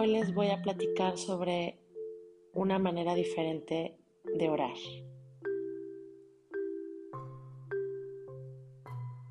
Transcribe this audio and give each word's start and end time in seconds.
Hoy 0.00 0.06
les 0.06 0.32
voy 0.32 0.46
a 0.46 0.62
platicar 0.62 1.18
sobre 1.18 1.76
una 2.52 2.78
manera 2.78 3.16
diferente 3.16 3.98
de 4.32 4.48
orar. 4.48 4.76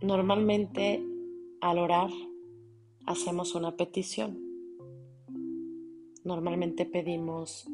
Normalmente 0.02 1.02
al 1.62 1.78
orar 1.80 2.10
hacemos 3.06 3.56
una 3.56 3.78
petición. 3.78 4.44
Normalmente 6.26 6.86
pedimos 6.86 7.66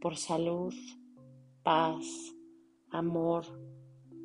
por 0.00 0.16
salud, 0.16 0.72
paz, 1.62 2.34
amor, 2.88 3.44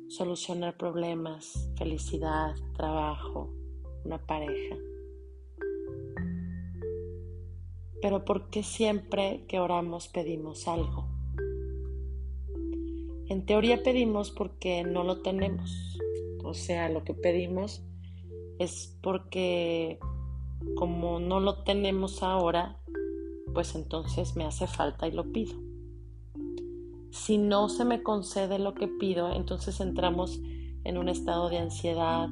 solucionar 0.08 0.78
problemas, 0.78 1.70
felicidad, 1.76 2.54
trabajo, 2.74 3.52
una 4.02 4.16
pareja. 4.16 4.93
Pero 8.04 8.22
¿por 8.22 8.50
qué 8.50 8.62
siempre 8.62 9.46
que 9.48 9.60
oramos 9.60 10.08
pedimos 10.08 10.68
algo? 10.68 11.06
En 13.30 13.46
teoría 13.46 13.82
pedimos 13.82 14.30
porque 14.30 14.84
no 14.84 15.04
lo 15.04 15.22
tenemos. 15.22 15.98
O 16.44 16.52
sea, 16.52 16.90
lo 16.90 17.02
que 17.02 17.14
pedimos 17.14 17.82
es 18.58 18.98
porque 19.02 19.98
como 20.76 21.18
no 21.18 21.40
lo 21.40 21.62
tenemos 21.62 22.22
ahora, 22.22 22.78
pues 23.54 23.74
entonces 23.74 24.36
me 24.36 24.44
hace 24.44 24.66
falta 24.66 25.08
y 25.08 25.12
lo 25.12 25.32
pido. 25.32 25.54
Si 27.10 27.38
no 27.38 27.70
se 27.70 27.86
me 27.86 28.02
concede 28.02 28.58
lo 28.58 28.74
que 28.74 28.86
pido, 28.86 29.32
entonces 29.32 29.80
entramos 29.80 30.42
en 30.84 30.98
un 30.98 31.08
estado 31.08 31.48
de 31.48 31.56
ansiedad 31.56 32.28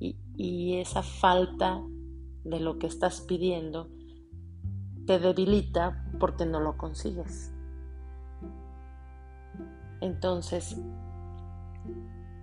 y, 0.00 0.16
y 0.36 0.78
esa 0.78 1.04
falta 1.04 1.80
de 2.42 2.58
lo 2.58 2.80
que 2.80 2.88
estás 2.88 3.20
pidiendo 3.20 3.94
te 5.06 5.18
debilita 5.18 6.04
porque 6.18 6.46
no 6.46 6.60
lo 6.60 6.76
consigues. 6.76 7.52
Entonces, 10.00 10.76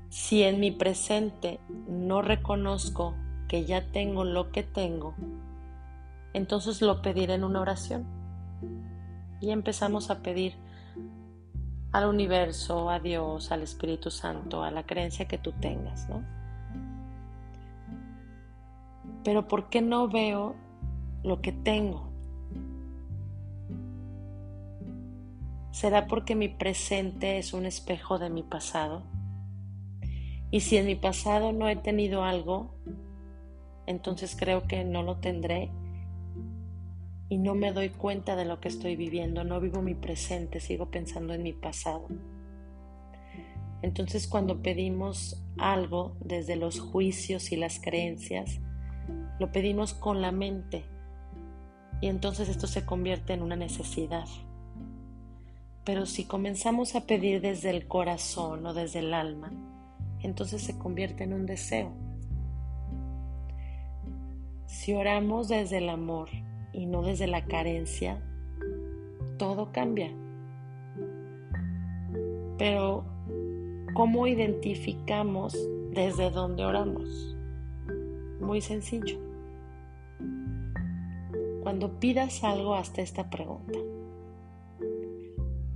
si 0.10 0.44
en 0.44 0.60
mi 0.60 0.72
presente 0.72 1.60
no 1.88 2.22
reconozco 2.22 3.16
que 3.48 3.66
ya 3.66 3.92
tengo 3.92 4.24
lo 4.24 4.52
que 4.52 4.64
tengo, 4.64 5.14
entonces 6.34 6.82
lo 6.82 7.02
pediré 7.02 7.36
en 7.36 7.44
una 7.44 7.62
oración. 7.62 8.06
Y 9.42 9.52
empezamos 9.52 10.10
a 10.10 10.20
pedir 10.20 10.56
al 11.92 12.08
universo, 12.08 12.90
a 12.90 13.00
Dios, 13.00 13.52
al 13.52 13.62
Espíritu 13.62 14.10
Santo, 14.10 14.64
a 14.64 14.72
la 14.72 14.84
creencia 14.84 15.28
que 15.28 15.38
tú 15.38 15.52
tengas, 15.52 16.10
¿no? 16.10 16.24
Pero 19.24 19.48
¿por 19.48 19.70
qué 19.70 19.82
no 19.82 20.08
veo 20.08 20.56
lo 21.24 21.42
que 21.42 21.52
tengo? 21.52 22.13
¿Será 25.74 26.06
porque 26.06 26.36
mi 26.36 26.50
presente 26.50 27.40
es 27.40 27.52
un 27.52 27.66
espejo 27.66 28.20
de 28.20 28.30
mi 28.30 28.44
pasado? 28.44 29.02
Y 30.52 30.60
si 30.60 30.78
en 30.78 30.86
mi 30.86 30.94
pasado 30.94 31.52
no 31.52 31.68
he 31.68 31.76
tenido 31.76 32.24
algo, 32.24 32.76
entonces 33.88 34.36
creo 34.38 34.68
que 34.68 34.86
no 34.86 35.02
lo 35.02 35.18
tendré 35.18 35.72
y 37.28 37.40
no 37.40 37.56
me 37.56 37.74
doy 37.74 37.90
cuenta 37.90 38.36
de 38.36 38.46
lo 38.46 38.60
que 38.60 38.68
estoy 38.68 38.96
viviendo, 38.96 39.44
no 39.44 39.60
vivo 39.60 39.82
mi 39.82 39.96
presente, 39.96 40.60
sigo 40.60 40.92
pensando 40.92 41.34
en 41.34 41.42
mi 41.42 41.54
pasado. 41.54 42.08
Entonces 43.82 44.28
cuando 44.28 44.62
pedimos 44.62 45.44
algo 45.58 46.16
desde 46.20 46.56
los 46.56 46.80
juicios 46.80 47.52
y 47.52 47.56
las 47.56 47.80
creencias, 47.82 48.60
lo 49.40 49.52
pedimos 49.52 49.96
con 49.96 50.22
la 50.22 50.32
mente 50.32 50.86
y 52.00 52.10
entonces 52.10 52.48
esto 52.48 52.68
se 52.68 52.86
convierte 52.86 53.34
en 53.34 53.42
una 53.42 53.56
necesidad. 53.56 54.28
Pero 55.84 56.06
si 56.06 56.26
comenzamos 56.26 56.96
a 56.96 57.06
pedir 57.06 57.42
desde 57.42 57.70
el 57.70 57.88
corazón 57.88 58.66
o 58.66 58.74
desde 58.74 59.00
el 59.00 59.14
alma, 59.14 59.52
entonces 60.22 60.62
se 60.62 60.78
convierte 60.78 61.26
en 61.26 61.34
un 61.34 61.46
deseo. 61.46 61.92
Si 64.66 64.94
oramos 64.94 65.50
desde 65.50 65.80
el 65.80 65.90
amor 65.90 66.30
y 66.72 66.86
no 66.86 67.02
desde 67.02 67.28
la 67.28 67.46
carencia, 67.46 68.22
todo 69.38 69.72
cambia. 69.72 70.12
Pero, 72.58 73.04
¿cómo 73.94 74.26
identificamos 74.26 75.58
desde 75.92 76.32
dónde 76.32 76.64
oramos? 76.64 77.36
Muy 78.40 78.62
sencillo. 78.62 79.20
Cuando 81.62 82.00
pidas 82.00 82.44
algo, 82.44 82.76
hasta 82.76 83.02
esta 83.02 83.30
pregunta. 83.30 83.80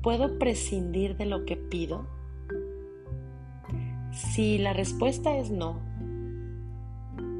¿Puedo 0.07 0.39
prescindir 0.39 1.17
de 1.17 1.25
lo 1.25 1.43
que 1.43 1.57
pido? 1.57 2.07
Si 4.13 4.57
la 4.57 4.71
respuesta 4.71 5.35
es 5.35 5.51
no, 5.51 5.81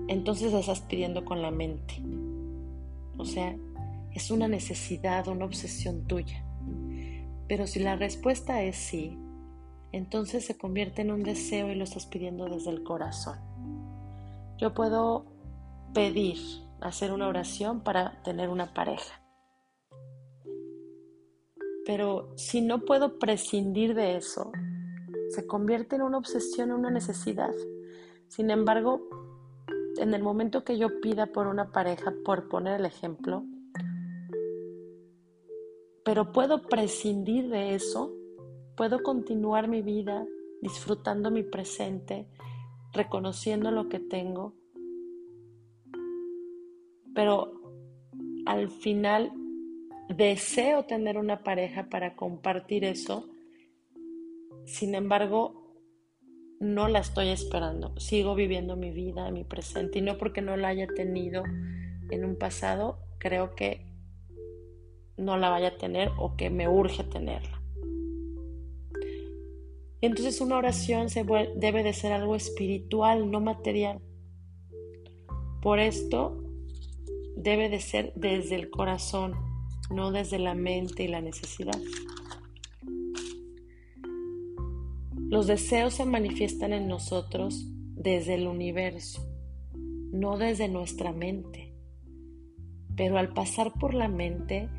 entonces 0.09 0.51
estás 0.51 0.81
pidiendo 0.81 1.23
con 1.23 1.41
la 1.41 1.49
mente. 1.49 2.03
O 3.17 3.23
sea, 3.23 3.55
es 4.13 4.31
una 4.31 4.49
necesidad, 4.49 5.29
una 5.29 5.45
obsesión 5.45 6.07
tuya. 6.07 6.43
Pero 7.47 7.67
si 7.67 7.79
la 7.79 7.95
respuesta 7.95 8.61
es 8.61 8.75
sí, 8.75 9.17
entonces 9.93 10.43
se 10.43 10.57
convierte 10.57 11.03
en 11.03 11.11
un 11.11 11.23
deseo 11.23 11.71
y 11.71 11.75
lo 11.75 11.85
estás 11.85 12.05
pidiendo 12.05 12.49
desde 12.49 12.71
el 12.71 12.83
corazón. 12.83 13.37
Yo 14.57 14.73
puedo 14.73 15.25
pedir, 15.93 16.37
hacer 16.81 17.13
una 17.13 17.29
oración 17.29 17.79
para 17.79 18.21
tener 18.23 18.49
una 18.49 18.73
pareja. 18.73 19.21
Pero 21.87 22.33
si 22.35 22.59
no 22.59 22.81
puedo 22.81 23.17
prescindir 23.17 23.95
de 23.95 24.17
eso, 24.17 24.51
se 25.29 25.47
convierte 25.47 25.95
en 25.95 26.01
una 26.01 26.17
obsesión, 26.17 26.71
en 26.71 26.75
una 26.75 26.91
necesidad. 26.91 27.53
Sin 28.27 28.51
embargo, 28.51 29.07
en 29.95 30.13
el 30.13 30.21
momento 30.21 30.65
que 30.65 30.77
yo 30.77 30.99
pida 30.99 31.27
por 31.27 31.47
una 31.47 31.71
pareja, 31.71 32.13
por 32.25 32.49
poner 32.49 32.81
el 32.81 32.85
ejemplo, 32.85 33.45
pero 36.03 36.33
puedo 36.33 36.63
prescindir 36.63 37.47
de 37.47 37.75
eso, 37.75 38.13
puedo 38.75 39.01
continuar 39.01 39.69
mi 39.69 39.81
vida 39.81 40.25
disfrutando 40.61 41.31
mi 41.31 41.43
presente, 41.43 42.27
reconociendo 42.91 43.71
lo 43.71 43.87
que 43.87 44.01
tengo, 44.01 44.55
pero 47.15 47.53
al 48.45 48.69
final 48.71 49.31
deseo 50.09 50.85
tener 50.85 51.17
una 51.17 51.43
pareja 51.43 51.89
para 51.89 52.15
compartir 52.15 52.83
eso, 52.83 53.29
sin 54.65 54.95
embargo, 54.95 55.75
no 56.59 56.87
la 56.87 56.99
estoy 56.99 57.29
esperando, 57.29 57.97
sigo 57.99 58.35
viviendo 58.35 58.75
mi 58.75 58.91
vida, 58.91 59.29
mi 59.31 59.43
presente, 59.43 59.99
y 59.99 60.01
no 60.01 60.17
porque 60.17 60.41
no 60.41 60.57
la 60.57 60.69
haya 60.69 60.87
tenido 60.87 61.43
en 62.09 62.25
un 62.25 62.35
pasado, 62.35 62.99
creo 63.19 63.55
que 63.55 63.85
no 65.17 65.37
la 65.37 65.49
vaya 65.49 65.69
a 65.69 65.77
tener 65.77 66.11
o 66.17 66.35
que 66.35 66.49
me 66.49 66.67
urge 66.67 67.03
tenerla. 67.03 67.61
Entonces 70.01 70.41
una 70.41 70.57
oración 70.57 71.07
debe 71.55 71.83
de 71.83 71.93
ser 71.93 72.11
algo 72.11 72.35
espiritual, 72.35 73.31
no 73.31 73.39
material. 73.39 73.99
Por 75.61 75.79
esto 75.79 76.43
debe 77.35 77.69
de 77.69 77.79
ser 77.79 78.13
desde 78.15 78.55
el 78.55 78.69
corazón, 78.69 79.33
no 79.89 80.11
desde 80.11 80.39
la 80.39 80.53
mente 80.53 81.03
y 81.03 81.07
la 81.07 81.21
necesidad. 81.21 81.79
Los 85.29 85.47
deseos 85.47 85.95
se 85.95 86.05
manifiestan 86.05 86.71
en 86.71 86.87
nosotros 86.87 87.67
desde 87.95 88.35
el 88.35 88.47
universo, 88.47 89.27
no 89.73 90.37
desde 90.37 90.69
nuestra 90.69 91.11
mente. 91.11 91.73
Pero 92.95 93.17
al 93.17 93.33
pasar 93.33 93.73
por 93.73 93.93
la 93.93 94.07
mente, 94.07 94.69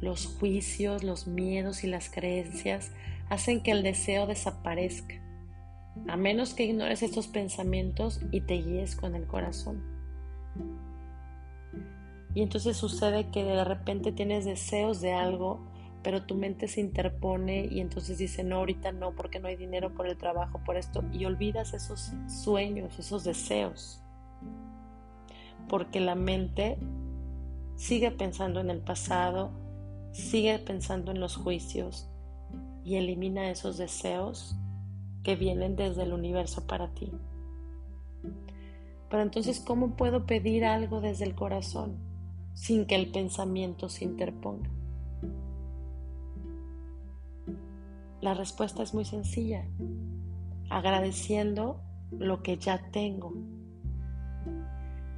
los 0.00 0.26
juicios, 0.26 1.02
los 1.02 1.26
miedos 1.26 1.82
y 1.82 1.86
las 1.86 2.10
creencias 2.10 2.92
hacen 3.30 3.62
que 3.62 3.70
el 3.70 3.82
deseo 3.82 4.26
desaparezca, 4.26 5.22
a 6.08 6.16
menos 6.16 6.52
que 6.52 6.64
ignores 6.64 7.02
estos 7.02 7.26
pensamientos 7.28 8.20
y 8.30 8.42
te 8.42 8.54
guíes 8.54 8.96
con 8.96 9.14
el 9.14 9.26
corazón. 9.26 9.95
Y 12.36 12.42
entonces 12.42 12.76
sucede 12.76 13.30
que 13.30 13.44
de 13.44 13.64
repente 13.64 14.12
tienes 14.12 14.44
deseos 14.44 15.00
de 15.00 15.14
algo, 15.14 15.58
pero 16.02 16.24
tu 16.24 16.34
mente 16.34 16.68
se 16.68 16.82
interpone 16.82 17.64
y 17.64 17.80
entonces 17.80 18.18
dice, 18.18 18.44
no, 18.44 18.56
ahorita 18.56 18.92
no, 18.92 19.12
porque 19.12 19.40
no 19.40 19.48
hay 19.48 19.56
dinero 19.56 19.94
por 19.94 20.06
el 20.06 20.18
trabajo, 20.18 20.60
por 20.62 20.76
esto, 20.76 21.02
y 21.14 21.24
olvidas 21.24 21.72
esos 21.72 22.12
sueños, 22.28 22.98
esos 22.98 23.24
deseos, 23.24 24.02
porque 25.66 25.98
la 25.98 26.14
mente 26.14 26.76
sigue 27.74 28.10
pensando 28.10 28.60
en 28.60 28.68
el 28.68 28.80
pasado, 28.80 29.50
sigue 30.12 30.58
pensando 30.58 31.12
en 31.12 31.20
los 31.20 31.36
juicios 31.36 32.06
y 32.84 32.96
elimina 32.96 33.48
esos 33.48 33.78
deseos 33.78 34.58
que 35.22 35.36
vienen 35.36 35.74
desde 35.74 36.02
el 36.02 36.12
universo 36.12 36.66
para 36.66 36.88
ti. 36.92 37.10
Pero 39.08 39.22
entonces, 39.22 39.58
¿cómo 39.58 39.96
puedo 39.96 40.26
pedir 40.26 40.66
algo 40.66 41.00
desde 41.00 41.24
el 41.24 41.34
corazón? 41.34 42.14
Sin 42.56 42.86
que 42.86 42.94
el 42.94 43.12
pensamiento 43.12 43.90
se 43.90 44.06
interponga. 44.06 44.70
La 48.22 48.32
respuesta 48.32 48.82
es 48.82 48.94
muy 48.94 49.04
sencilla, 49.04 49.66
agradeciendo 50.70 51.82
lo 52.10 52.42
que 52.42 52.56
ya 52.56 52.90
tengo. 52.90 53.34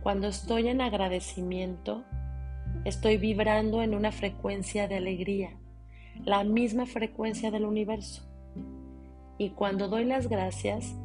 Cuando 0.02 0.26
estoy 0.26 0.66
en 0.66 0.80
agradecimiento, 0.80 2.02
estoy 2.84 3.18
vibrando 3.18 3.82
en 3.82 3.94
una 3.94 4.10
frecuencia 4.10 4.88
de 4.88 4.96
alegría, 4.96 5.56
la 6.24 6.42
misma 6.42 6.86
frecuencia 6.86 7.52
del 7.52 7.64
universo. 7.64 8.28
Y 9.38 9.50
cuando 9.50 9.86
doy 9.86 10.04
las 10.04 10.28
gracias, 10.28 10.96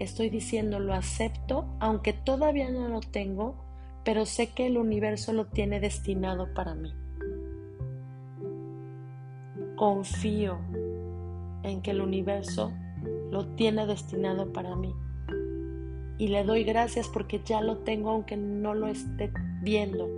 estoy 0.00 0.28
diciendo 0.28 0.80
lo 0.80 0.92
acepto, 0.92 1.68
aunque 1.78 2.12
todavía 2.12 2.68
no 2.68 2.88
lo 2.88 2.98
tengo, 3.00 3.67
pero 4.08 4.24
sé 4.24 4.54
que 4.54 4.66
el 4.66 4.78
universo 4.78 5.34
lo 5.34 5.48
tiene 5.48 5.80
destinado 5.80 6.54
para 6.54 6.74
mí. 6.74 6.94
Confío 9.76 10.60
en 11.62 11.82
que 11.82 11.90
el 11.90 12.00
universo 12.00 12.72
lo 13.30 13.48
tiene 13.48 13.86
destinado 13.86 14.50
para 14.50 14.74
mí. 14.76 14.94
Y 16.16 16.28
le 16.28 16.42
doy 16.42 16.64
gracias 16.64 17.06
porque 17.06 17.42
ya 17.44 17.60
lo 17.60 17.80
tengo 17.80 18.08
aunque 18.08 18.38
no 18.38 18.72
lo 18.72 18.86
esté 18.86 19.30
viendo, 19.60 20.08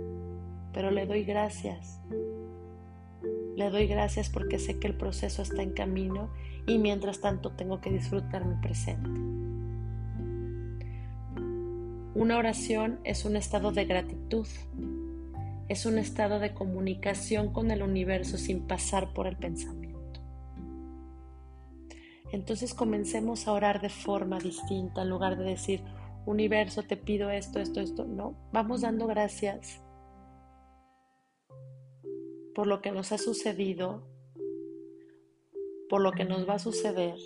pero 0.71 0.89
le 0.89 1.05
doy 1.05 1.25
gracias. 1.25 1.99
Le 3.57 3.69
doy 3.71 3.87
gracias 3.87 4.29
porque 4.29 4.57
sé 4.57 4.79
que 4.79 4.87
el 4.87 4.95
proceso 4.95 5.41
está 5.41 5.63
en 5.63 5.73
camino 5.73 6.29
y 6.65 6.77
mientras 6.77 7.19
tanto 7.19 7.51
tengo 7.57 7.81
que 7.81 7.91
disfrutar 7.91 8.45
mi 8.45 8.55
presente. 8.61 9.40
Una 12.21 12.37
oración 12.37 12.99
es 13.03 13.25
un 13.25 13.35
estado 13.35 13.71
de 13.71 13.85
gratitud, 13.85 14.45
es 15.69 15.87
un 15.87 15.97
estado 15.97 16.37
de 16.37 16.53
comunicación 16.53 17.51
con 17.51 17.71
el 17.71 17.81
universo 17.81 18.37
sin 18.37 18.67
pasar 18.67 19.11
por 19.11 19.25
el 19.25 19.37
pensamiento. 19.37 20.21
Entonces 22.31 22.75
comencemos 22.75 23.47
a 23.47 23.53
orar 23.53 23.81
de 23.81 23.89
forma 23.89 24.37
distinta 24.37 25.01
en 25.01 25.09
lugar 25.09 25.35
de 25.35 25.45
decir, 25.45 25.81
universo, 26.27 26.83
te 26.83 26.95
pido 26.95 27.31
esto, 27.31 27.59
esto, 27.59 27.81
esto. 27.81 28.05
No, 28.05 28.35
vamos 28.53 28.81
dando 28.81 29.07
gracias 29.07 29.81
por 32.53 32.67
lo 32.67 32.83
que 32.83 32.91
nos 32.91 33.11
ha 33.11 33.17
sucedido, 33.17 34.07
por 35.89 36.01
lo 36.01 36.11
que 36.11 36.25
nos 36.25 36.47
va 36.47 36.53
a 36.53 36.59
suceder 36.59 37.17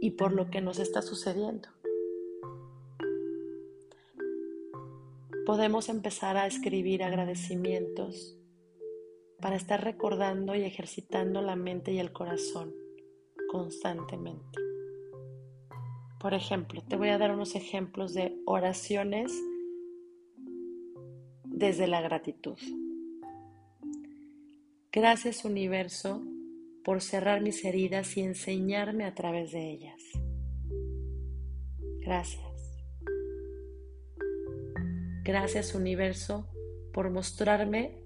y 0.00 0.10
por 0.10 0.32
lo 0.32 0.50
que 0.50 0.60
nos 0.60 0.80
está 0.80 1.00
sucediendo. 1.00 1.73
Podemos 5.46 5.90
empezar 5.90 6.38
a 6.38 6.46
escribir 6.46 7.02
agradecimientos 7.02 8.38
para 9.40 9.56
estar 9.56 9.84
recordando 9.84 10.54
y 10.54 10.62
ejercitando 10.62 11.42
la 11.42 11.54
mente 11.54 11.92
y 11.92 11.98
el 11.98 12.12
corazón 12.12 12.74
constantemente. 13.50 14.58
Por 16.18 16.32
ejemplo, 16.32 16.82
te 16.82 16.96
voy 16.96 17.10
a 17.10 17.18
dar 17.18 17.30
unos 17.30 17.54
ejemplos 17.54 18.14
de 18.14 18.40
oraciones 18.46 19.30
desde 21.44 21.86
la 21.88 22.00
gratitud. 22.00 22.58
Gracias 24.90 25.44
universo 25.44 26.22
por 26.84 27.02
cerrar 27.02 27.42
mis 27.42 27.64
heridas 27.66 28.16
y 28.16 28.22
enseñarme 28.22 29.04
a 29.04 29.14
través 29.14 29.52
de 29.52 29.70
ellas. 29.70 30.00
Gracias. 32.00 32.53
Gracias 35.24 35.74
universo 35.74 36.50
por 36.92 37.08
mostrarme 37.08 37.98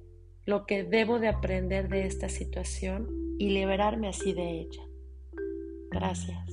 lo 0.47 0.67
que 0.67 0.85
debo 0.85 1.19
de 1.19 1.27
aprender 1.27 1.89
de 1.89 2.07
esta 2.07 2.29
situación 2.29 3.09
y 3.39 3.51
liberarme 3.51 4.07
así 4.07 4.33
de 4.33 4.61
ella. 4.61 4.83
Gracias. 5.91 6.49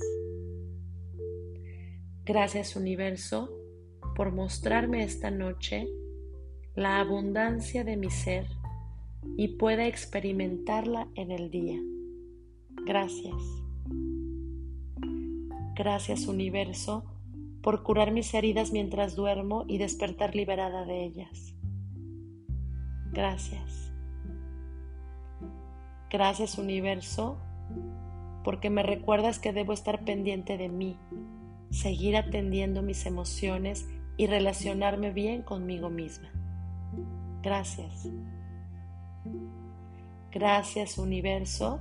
Gracias 2.24 2.74
universo 2.74 3.48
por 4.16 4.32
mostrarme 4.32 5.04
esta 5.04 5.30
noche 5.30 5.86
la 6.74 6.98
abundancia 6.98 7.84
de 7.84 7.96
mi 7.96 8.10
ser 8.10 8.48
y 9.36 9.56
pueda 9.58 9.86
experimentarla 9.86 11.06
en 11.14 11.30
el 11.30 11.48
día. 11.48 11.80
Gracias. 12.84 13.40
Gracias 15.76 16.26
universo 16.26 17.15
por 17.66 17.82
curar 17.82 18.12
mis 18.12 18.32
heridas 18.32 18.70
mientras 18.70 19.16
duermo 19.16 19.64
y 19.66 19.78
despertar 19.78 20.36
liberada 20.36 20.84
de 20.84 21.02
ellas. 21.02 21.52
Gracias. 23.10 23.92
Gracias 26.08 26.58
universo 26.58 27.38
porque 28.44 28.70
me 28.70 28.84
recuerdas 28.84 29.40
que 29.40 29.52
debo 29.52 29.72
estar 29.72 30.04
pendiente 30.04 30.56
de 30.56 30.68
mí, 30.68 30.96
seguir 31.70 32.16
atendiendo 32.16 32.82
mis 32.82 33.04
emociones 33.04 33.84
y 34.16 34.28
relacionarme 34.28 35.10
bien 35.10 35.42
conmigo 35.42 35.90
misma. 35.90 36.28
Gracias. 37.42 38.08
Gracias 40.30 40.98
universo, 40.98 41.80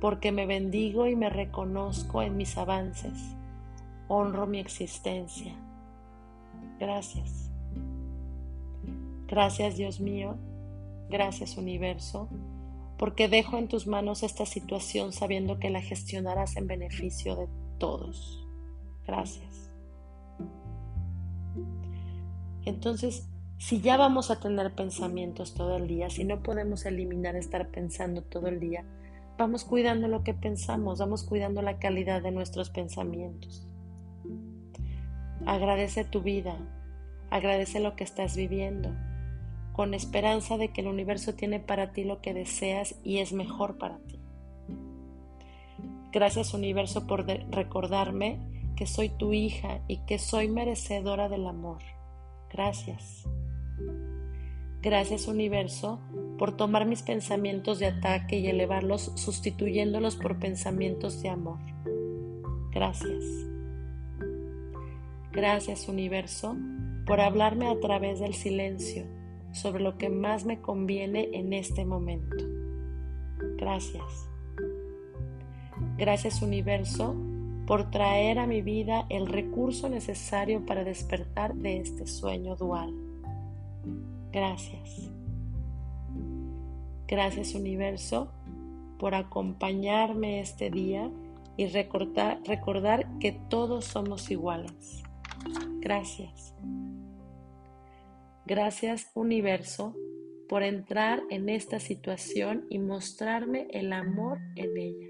porque 0.00 0.32
me 0.32 0.46
bendigo 0.46 1.06
y 1.08 1.14
me 1.14 1.28
reconozco 1.28 2.22
en 2.22 2.38
mis 2.38 2.56
avances. 2.56 3.36
Honro 4.08 4.46
mi 4.46 4.58
existencia. 4.58 5.54
Gracias. 6.78 7.50
Gracias 9.26 9.76
Dios 9.76 10.00
mío. 10.00 10.36
Gracias 11.08 11.56
universo 11.56 12.28
porque 12.98 13.28
dejo 13.28 13.58
en 13.58 13.68
tus 13.68 13.86
manos 13.86 14.22
esta 14.22 14.46
situación 14.46 15.12
sabiendo 15.12 15.58
que 15.58 15.70
la 15.70 15.82
gestionarás 15.82 16.56
en 16.56 16.66
beneficio 16.66 17.36
de 17.36 17.48
todos. 17.78 18.46
Gracias. 19.06 19.70
Entonces, 22.64 23.28
si 23.58 23.80
ya 23.80 23.96
vamos 23.96 24.30
a 24.30 24.40
tener 24.40 24.74
pensamientos 24.74 25.54
todo 25.54 25.76
el 25.76 25.86
día, 25.86 26.10
si 26.10 26.24
no 26.24 26.42
podemos 26.42 26.84
eliminar 26.86 27.36
estar 27.36 27.68
pensando 27.68 28.22
todo 28.22 28.48
el 28.48 28.60
día, 28.60 28.84
vamos 29.38 29.64
cuidando 29.64 30.08
lo 30.08 30.24
que 30.24 30.34
pensamos, 30.34 30.98
vamos 30.98 31.22
cuidando 31.22 31.62
la 31.62 31.78
calidad 31.78 32.22
de 32.22 32.32
nuestros 32.32 32.70
pensamientos. 32.70 33.66
Agradece 35.46 36.04
tu 36.04 36.20
vida, 36.22 36.56
agradece 37.30 37.80
lo 37.80 37.96
que 37.96 38.04
estás 38.04 38.36
viviendo, 38.36 38.90
con 39.72 39.94
esperanza 39.94 40.58
de 40.58 40.72
que 40.72 40.80
el 40.80 40.88
universo 40.88 41.34
tiene 41.34 41.60
para 41.60 41.92
ti 41.92 42.04
lo 42.04 42.20
que 42.20 42.34
deseas 42.34 42.96
y 43.04 43.18
es 43.18 43.32
mejor 43.32 43.78
para 43.78 43.98
ti. 43.98 44.18
Gracias 46.12 46.52
universo 46.52 47.06
por 47.06 47.26
recordarme 47.26 48.40
que 48.74 48.86
soy 48.86 49.08
tu 49.08 49.32
hija 49.32 49.80
y 49.86 49.98
que 50.06 50.18
soy 50.18 50.48
merecedora 50.48 51.28
del 51.28 51.46
amor. 51.46 51.82
Gracias. 52.52 53.24
Gracias 54.82 55.26
universo 55.26 56.00
por 56.38 56.56
tomar 56.56 56.86
mis 56.86 57.02
pensamientos 57.02 57.78
de 57.78 57.86
ataque 57.86 58.38
y 58.38 58.46
elevarlos 58.46 59.12
sustituyéndolos 59.16 60.16
por 60.16 60.38
pensamientos 60.38 61.22
de 61.22 61.28
amor. 61.28 61.58
Gracias. 62.70 63.24
Gracias 65.36 65.86
universo 65.86 66.56
por 67.04 67.20
hablarme 67.20 67.68
a 67.68 67.78
través 67.78 68.20
del 68.20 68.32
silencio 68.32 69.04
sobre 69.52 69.82
lo 69.82 69.98
que 69.98 70.08
más 70.08 70.46
me 70.46 70.62
conviene 70.62 71.28
en 71.34 71.52
este 71.52 71.84
momento. 71.84 72.36
Gracias. 73.58 74.30
Gracias 75.98 76.40
universo 76.40 77.14
por 77.66 77.90
traer 77.90 78.38
a 78.38 78.46
mi 78.46 78.62
vida 78.62 79.04
el 79.10 79.26
recurso 79.26 79.90
necesario 79.90 80.64
para 80.64 80.84
despertar 80.84 81.54
de 81.54 81.80
este 81.80 82.06
sueño 82.06 82.56
dual. 82.56 82.94
Gracias. 84.32 85.10
Gracias 87.06 87.54
universo 87.54 88.32
por 88.98 89.14
acompañarme 89.14 90.40
este 90.40 90.70
día 90.70 91.10
y 91.58 91.66
recordar, 91.66 92.40
recordar 92.46 93.18
que 93.18 93.32
todos 93.32 93.84
somos 93.84 94.30
iguales. 94.30 95.05
Gracias. 95.80 96.54
Gracias 98.46 99.10
universo 99.14 99.94
por 100.48 100.62
entrar 100.62 101.22
en 101.30 101.48
esta 101.48 101.80
situación 101.80 102.66
y 102.70 102.78
mostrarme 102.78 103.66
el 103.70 103.92
amor 103.92 104.38
en 104.54 104.76
ella. 104.76 105.08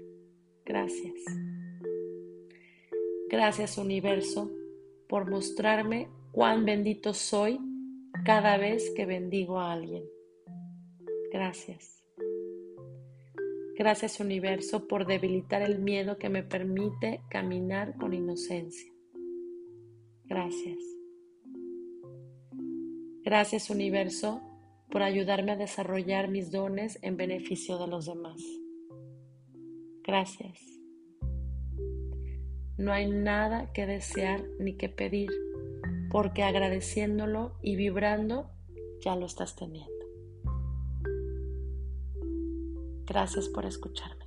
Gracias. 0.65 1.13
Gracias 3.29 3.77
universo 3.77 4.51
por 5.07 5.29
mostrarme 5.29 6.09
cuán 6.31 6.65
bendito 6.65 7.13
soy 7.13 7.59
cada 8.25 8.57
vez 8.57 8.91
que 8.95 9.05
bendigo 9.05 9.59
a 9.59 9.73
alguien. 9.73 10.03
Gracias. 11.31 12.03
Gracias 13.77 14.19
universo 14.19 14.87
por 14.87 15.05
debilitar 15.05 15.61
el 15.61 15.79
miedo 15.79 16.17
que 16.17 16.29
me 16.29 16.41
permite 16.41 17.21
caminar 17.29 17.95
con 17.97 18.13
inocencia. 18.13 18.96
Gracias. 20.27 20.77
Gracias 23.23 23.69
universo 23.69 24.41
por 24.89 25.01
ayudarme 25.03 25.53
a 25.53 25.57
desarrollar 25.57 26.29
mis 26.29 26.51
dones 26.51 26.99
en 27.01 27.17
beneficio 27.17 27.77
de 27.77 27.87
los 27.87 28.05
demás. 28.05 28.41
Gracias. 30.03 30.59
No 32.77 32.93
hay 32.93 33.09
nada 33.09 33.73
que 33.73 33.85
desear 33.85 34.43
ni 34.59 34.77
que 34.77 34.87
pedir, 34.87 35.29
porque 36.09 36.43
agradeciéndolo 36.43 37.57
y 37.61 37.75
vibrando 37.75 38.49
ya 39.01 39.15
lo 39.15 39.25
estás 39.25 39.55
teniendo. 39.55 39.91
Gracias 43.05 43.49
por 43.49 43.65
escucharme. 43.65 44.26